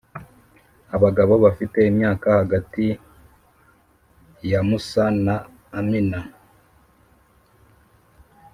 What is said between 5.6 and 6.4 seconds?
amina